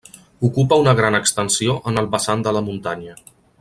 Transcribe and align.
Ocupa 0.47 0.79
una 0.85 0.95
gran 1.01 1.19
extensió 1.19 1.77
en 1.93 2.03
el 2.03 2.11
vessant 2.17 2.45
de 2.49 2.59
la 2.59 2.67
muntanya. 2.71 3.19